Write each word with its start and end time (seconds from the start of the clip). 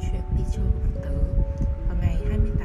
chuyện 0.00 0.20
đi 0.38 0.44
chơi 0.52 0.64
của 0.64 0.78
bọn 0.84 1.02
tớ 1.02 1.10
Vào 1.88 1.96
ngày 2.00 2.16
28 2.30 2.57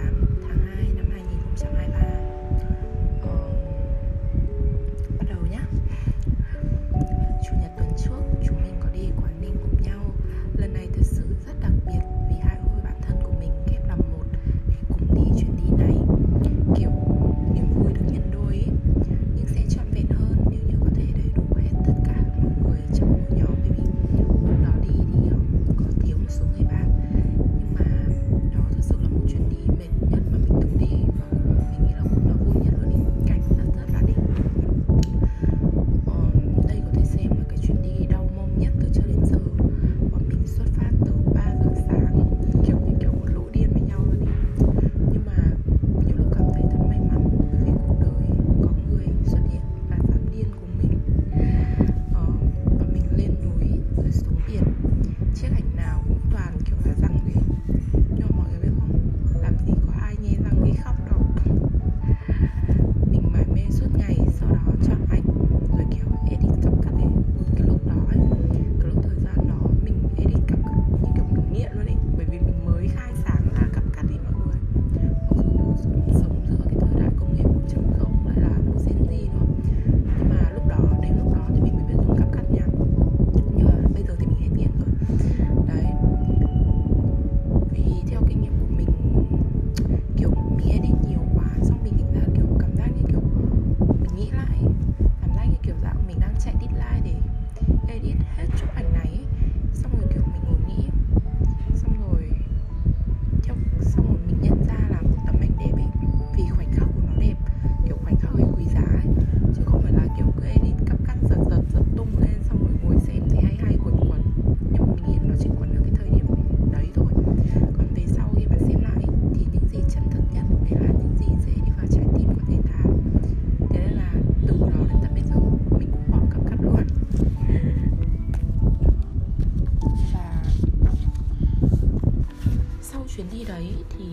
chuyến 133.15 133.27
đi 133.31 133.45
đấy 133.47 133.73
thì 133.89 134.05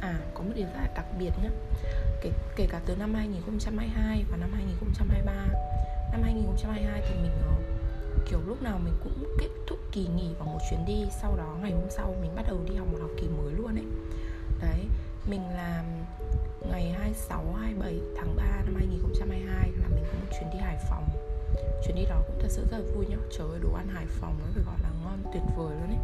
à 0.00 0.20
có 0.34 0.42
một 0.42 0.52
điều 0.54 0.66
rất 0.66 0.80
là 0.80 0.88
đặc 0.94 1.06
biệt 1.18 1.30
nhá. 1.42 1.50
Kể, 2.22 2.30
kể 2.56 2.66
cả 2.70 2.80
từ 2.86 2.96
năm 2.96 3.14
2022 3.14 4.24
và 4.30 4.36
năm 4.36 4.50
2023 4.54 5.32
năm 6.12 6.22
2022 6.22 7.02
thì 7.08 7.14
mình 7.22 7.32
ờ, 7.42 7.52
kiểu 8.30 8.40
lúc 8.46 8.62
nào 8.62 8.78
mình 8.84 8.94
cũng 9.04 9.36
kết 9.38 9.48
thúc 9.66 9.78
kỳ 9.92 10.06
nghỉ 10.16 10.34
bằng 10.38 10.52
một 10.52 10.58
chuyến 10.70 10.84
đi 10.86 11.04
sau 11.22 11.36
đó 11.36 11.56
ngày 11.62 11.72
hôm 11.72 11.90
sau 11.90 12.14
mình 12.20 12.34
bắt 12.36 12.44
đầu 12.48 12.58
đi 12.68 12.74
học 12.76 12.88
một 12.92 12.98
học 13.00 13.10
kỳ 13.20 13.28
mới 13.28 13.52
luôn 13.54 13.74
ấy. 13.74 13.86
Đấy 14.62 14.86
mình 15.30 15.42
làm 15.56 15.84
ngày 16.70 16.92
26 16.92 17.54
27 17.60 18.00
tháng 18.16 18.36
3 18.36 18.44
năm 18.64 18.74
2022 18.78 19.70
là 19.80 19.88
mình 19.94 20.04
có 20.12 20.18
một 20.20 20.26
chuyến 20.38 20.50
đi 20.52 20.58
Hải 20.58 20.76
Phòng. 20.90 21.08
Chuyến 21.84 21.96
đi 21.96 22.04
đó 22.08 22.22
cũng 22.26 22.38
thật 22.40 22.48
sự 22.50 22.66
rất 22.70 22.78
là 22.78 22.84
vui 22.94 23.06
nhá. 23.06 23.16
Trời 23.38 23.46
ơi 23.50 23.58
đồ 23.62 23.72
ăn 23.72 23.88
Hải 23.88 24.06
Phòng 24.06 24.38
nó 24.38 24.46
phải 24.54 24.64
gọi 24.66 24.76
là 24.82 24.90
ngon 25.02 25.32
tuyệt 25.32 25.42
vời 25.56 25.76
luôn 25.80 25.88
ấy. 25.88 25.98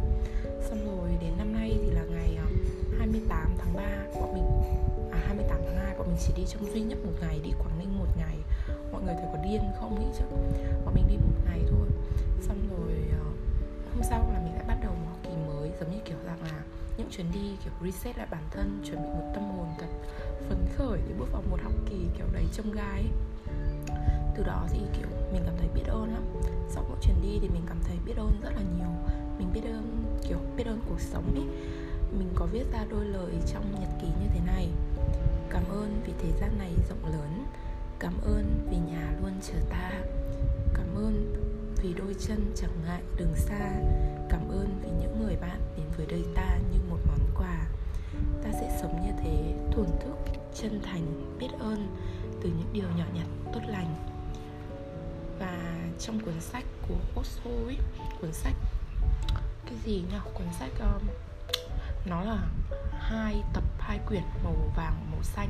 Xong 0.69 0.85
rồi 0.85 1.02
28 3.29 3.57
tháng 3.57 3.73
3 3.73 4.19
bọn 4.21 4.33
mình 4.33 4.45
à 5.11 5.19
28 5.27 5.59
tháng 5.65 5.77
2 5.77 5.95
bọn 5.97 6.07
mình 6.07 6.17
chỉ 6.19 6.33
đi 6.37 6.43
trong 6.47 6.73
duy 6.73 6.81
nhất 6.81 6.97
một 7.05 7.11
ngày, 7.21 7.39
đi 7.43 7.51
Quảng 7.59 7.79
Ninh 7.79 7.97
một 7.99 8.07
ngày. 8.17 8.37
Mọi 8.91 9.01
người 9.03 9.13
thấy 9.13 9.25
có 9.33 9.39
điên 9.43 9.61
không 9.79 9.99
nghĩ 9.99 10.05
chứ? 10.17 10.25
Bọn 10.85 10.93
mình 10.95 11.07
đi 11.07 11.17
một 11.17 11.33
ngày 11.45 11.59
thôi. 11.69 11.87
Xong 12.41 12.57
rồi 12.69 12.91
ờ, 13.11 13.25
hôm 13.93 14.03
sau 14.03 14.29
là 14.33 14.39
mình 14.39 14.55
lại 14.55 14.65
bắt 14.67 14.77
đầu 14.83 14.91
một 14.91 15.05
học 15.09 15.19
kỳ 15.23 15.29
mới, 15.47 15.71
giống 15.79 15.91
như 15.91 15.97
kiểu 16.05 16.17
rằng 16.25 16.37
là 16.43 16.61
những 16.97 17.07
chuyến 17.11 17.27
đi 17.33 17.57
kiểu 17.63 17.73
reset 17.83 18.17
lại 18.17 18.27
bản 18.31 18.43
thân, 18.51 18.81
chuẩn 18.85 19.01
bị 19.01 19.09
một 19.09 19.31
tâm 19.33 19.43
hồn 19.43 19.67
thật 19.79 19.87
phấn 20.49 20.65
khởi 20.77 20.99
để 21.07 21.15
bước 21.19 21.31
vào 21.31 21.41
một 21.49 21.57
học 21.63 21.73
kỳ 21.89 22.07
kiểu 22.17 22.27
đấy 22.33 22.45
trông 22.53 22.71
gai 22.71 23.05
từ 24.35 24.43
đó 24.43 24.67
thì 24.69 24.79
kiểu 24.97 25.07
mình 25.33 25.41
cảm 25.45 25.55
thấy 25.57 25.67
biết 25.75 25.83
ơn 25.87 26.13
lắm. 26.13 26.23
Sau 26.69 26.85
mỗi 26.89 26.97
chuyến 27.01 27.15
đi 27.21 27.39
thì 27.41 27.49
mình 27.49 27.63
cảm 27.67 27.77
thấy 27.83 27.97
biết 28.05 28.13
ơn 28.17 28.39
rất 28.43 28.49
là 28.55 28.61
nhiều. 28.77 28.89
Mình 29.37 29.47
biết 29.53 29.61
ơn, 29.63 30.03
kiểu 30.27 30.37
biết 30.57 30.63
ơn 30.67 30.79
cuộc 30.89 30.99
sống 30.99 31.35
ấy 31.35 31.45
mình 32.17 32.29
có 32.35 32.45
viết 32.45 32.63
ra 32.73 32.85
đôi 32.89 33.05
lời 33.05 33.33
trong 33.53 33.71
nhật 33.79 33.89
ký 34.01 34.07
như 34.07 34.27
thế 34.33 34.39
này. 34.45 34.69
Cảm 35.49 35.63
ơn 35.69 36.01
vì 36.05 36.13
thế 36.19 36.31
gian 36.41 36.57
này 36.59 36.71
rộng 36.89 37.05
lớn. 37.05 37.45
Cảm 37.99 38.13
ơn 38.21 38.67
vì 38.69 38.77
nhà 38.77 39.11
luôn 39.21 39.31
chờ 39.41 39.53
ta. 39.69 39.91
Cảm 40.73 40.95
ơn 40.95 41.35
vì 41.81 41.93
đôi 41.93 42.15
chân 42.19 42.51
chẳng 42.55 42.71
ngại 42.85 43.01
đường 43.17 43.35
xa. 43.35 43.71
Cảm 44.29 44.49
ơn 44.49 44.79
vì 44.83 44.89
những 44.89 45.23
người 45.23 45.35
bạn 45.35 45.61
đến 45.77 45.85
với 45.97 46.05
đời 46.05 46.23
ta 46.35 46.57
như 46.71 46.79
một 46.89 46.99
món 47.07 47.19
quà. 47.37 47.67
Ta 48.43 48.49
sẽ 48.51 48.77
sống 48.81 49.01
như 49.05 49.11
thế 49.23 49.53
thổn 49.71 49.85
thức 49.85 50.33
chân 50.55 50.79
thành 50.83 51.35
biết 51.39 51.49
ơn 51.59 51.97
từ 52.41 52.49
những 52.49 52.69
điều 52.73 52.87
nhỏ 52.97 53.05
nhặt 53.13 53.27
tốt 53.53 53.61
lành. 53.67 53.95
Và 55.39 55.75
trong 55.99 56.19
cuốn 56.19 56.41
sách 56.41 56.65
của 56.87 57.21
Osho 57.21 57.51
ấy 57.65 57.77
cuốn 58.21 58.33
sách 58.33 58.55
cái 59.65 59.75
gì 59.83 59.93
nhỉ? 59.93 60.17
Cuốn 60.33 60.47
sách 60.59 60.71
um, 60.79 61.07
nó 62.05 62.23
là 62.23 62.37
hai 62.99 63.43
tập 63.53 63.63
hai 63.79 63.99
quyển 64.07 64.23
màu 64.43 64.55
vàng 64.75 65.11
màu 65.11 65.23
xanh. 65.23 65.49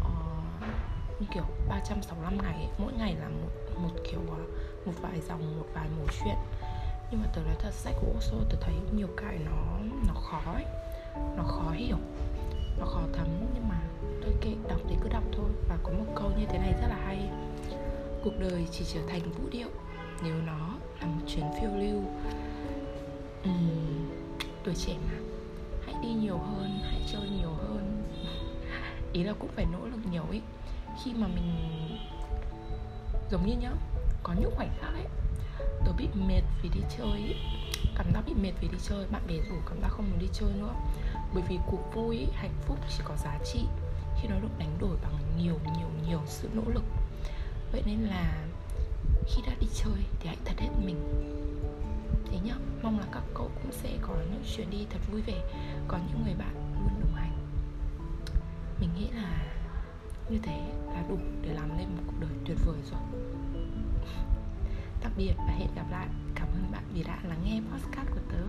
Uh, 0.00 1.20
như 1.20 1.26
kiểu 1.34 1.44
365 1.68 2.38
ngày 2.42 2.54
ấy. 2.54 2.68
mỗi 2.78 2.92
ngày 2.92 3.16
là 3.20 3.28
một 3.28 3.80
một 3.82 3.90
kiểu 4.10 4.20
ờ, 4.30 4.38
một 4.86 4.92
vài 5.00 5.20
dòng 5.28 5.58
một 5.58 5.66
vài 5.74 5.88
mẩu 5.96 6.06
chuyện. 6.24 6.36
Nhưng 7.10 7.20
mà 7.20 7.26
tớ 7.34 7.42
nói 7.42 7.56
thật 7.58 7.72
sách 7.74 7.94
của 8.00 8.12
Oso 8.16 8.36
tớ 8.50 8.56
thấy 8.60 8.74
nhiều 8.92 9.08
cái 9.16 9.38
nó 9.44 9.78
nó 10.08 10.20
khó 10.20 10.52
ấy. 10.52 10.64
Nó 11.36 11.42
khó 11.42 11.70
hiểu 11.70 11.96
nó 12.78 12.86
khó 12.86 13.00
thấm. 13.12 13.28
Nhưng 13.54 13.68
mà 13.68 13.80
tôi 14.22 14.34
kệ 14.40 14.54
đọc 14.68 14.80
thì 14.88 14.96
cứ 15.02 15.08
đọc 15.08 15.24
thôi. 15.32 15.50
Và 15.68 15.76
có 15.82 15.90
một 15.90 16.12
câu 16.14 16.30
như 16.38 16.46
thế 16.46 16.58
này 16.58 16.72
rất 16.72 16.88
là 16.88 16.98
hay. 17.06 17.30
Cuộc 18.24 18.32
đời 18.38 18.66
chỉ 18.70 18.84
trở 18.94 19.00
thành 19.08 19.20
vũ 19.22 19.48
điệu 19.50 19.68
nếu 20.22 20.34
nó 20.46 20.74
là 21.00 21.06
một 21.06 21.22
chuyến 21.26 21.44
phiêu 21.60 21.70
lưu. 21.76 22.02
Uhm, 23.48 24.10
tuổi 24.64 24.74
trẻ 24.74 24.94
mà 25.06 25.25
đi 26.06 26.12
nhiều 26.12 26.38
hơn 26.38 26.80
hãy 26.82 27.00
chơi 27.12 27.28
nhiều 27.40 27.50
hơn. 27.50 28.02
Ý 29.12 29.22
là 29.22 29.32
cũng 29.38 29.50
phải 29.56 29.66
nỗ 29.72 29.86
lực 29.86 30.00
nhiều 30.12 30.24
ý. 30.30 30.40
Khi 31.04 31.14
mà 31.14 31.26
mình 31.26 31.52
giống 33.30 33.46
như 33.46 33.54
nhá 33.60 33.70
có 34.22 34.34
những 34.40 34.50
khoảnh 34.56 34.70
khắc 34.80 34.94
ấy 34.94 35.06
tớ 35.84 35.92
bị 35.92 36.08
mệt 36.14 36.42
vì 36.62 36.68
đi 36.74 36.80
chơi 36.98 37.18
ý. 37.18 37.34
cảm 37.94 38.06
giác 38.14 38.22
bị 38.26 38.34
mệt 38.42 38.52
vì 38.60 38.68
đi 38.68 38.78
chơi 38.88 39.06
bạn 39.10 39.22
bè 39.28 39.34
rủ 39.34 39.54
cảm 39.68 39.80
giác 39.80 39.88
không 39.88 40.10
muốn 40.10 40.18
đi 40.18 40.26
chơi 40.32 40.50
nữa. 40.58 40.74
Bởi 41.34 41.42
vì 41.48 41.58
cuộc 41.66 41.94
vui 41.94 42.16
ý, 42.16 42.26
hạnh 42.32 42.54
phúc 42.66 42.78
chỉ 42.90 43.04
có 43.04 43.16
giá 43.16 43.38
trị 43.52 43.60
khi 44.20 44.28
nó 44.28 44.36
được 44.40 44.58
đánh 44.58 44.76
đổi 44.80 44.96
bằng 45.02 45.14
nhiều 45.38 45.58
nhiều 45.64 45.88
nhiều 46.08 46.20
sự 46.26 46.48
nỗ 46.54 46.62
lực. 46.74 46.84
Vậy 47.72 47.82
nên 47.86 48.00
là 48.00 48.46
khi 49.26 49.42
đã 49.46 49.52
đi 49.60 49.66
chơi 49.74 50.04
thì 50.20 50.26
hãy 50.26 50.36
thật 50.44 50.54
hết 50.58 50.70
mình. 50.84 50.98
Thế 52.30 52.38
nhá 52.44 52.54
mong 52.82 52.98
là 52.98 53.06
các 53.12 53.22
cậu 53.34 53.50
cũng 53.62 53.72
sẽ 53.72 53.90
có 54.02 54.05
chuyến 54.56 54.70
đi 54.70 54.86
thật 54.90 54.98
vui 55.12 55.22
vẻ. 55.22 55.42
Có 55.88 55.98
những 55.98 56.24
người 56.24 56.34
bạn 56.34 56.54
luôn 56.74 57.00
đồng 57.00 57.14
hành. 57.14 57.32
Mình 58.80 58.90
nghĩ 58.98 59.08
là 59.10 59.46
như 60.30 60.38
thế 60.42 60.72
là 60.86 61.04
đủ 61.08 61.18
để 61.42 61.54
làm 61.54 61.78
lên 61.78 61.88
một 61.96 62.02
cuộc 62.06 62.20
đời 62.20 62.30
tuyệt 62.44 62.58
vời 62.66 62.78
rồi. 62.90 63.00
Tạm 65.00 65.12
biệt 65.16 65.34
và 65.36 65.52
hẹn 65.58 65.68
gặp 65.76 65.86
lại. 65.90 66.08
Cảm 66.34 66.48
ơn 66.48 66.72
bạn 66.72 66.82
vì 66.94 67.02
đã 67.02 67.18
lắng 67.28 67.40
nghe 67.44 67.60
podcast 67.72 68.08
của 68.10 68.20
tớ. 68.32 68.42